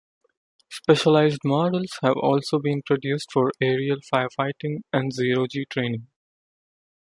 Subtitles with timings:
[0.71, 6.07] Specialized models have also been produced for aerial firefighting and zero-G training.